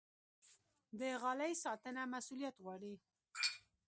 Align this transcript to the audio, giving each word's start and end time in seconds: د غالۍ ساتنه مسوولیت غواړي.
د 0.99 1.01
غالۍ 1.21 1.53
ساتنه 1.63 2.01
مسوولیت 2.13 2.55
غواړي. 2.63 2.93